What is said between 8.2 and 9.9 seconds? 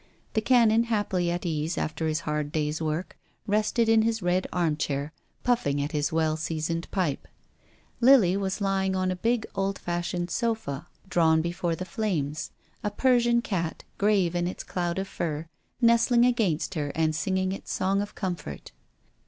was lying on a big old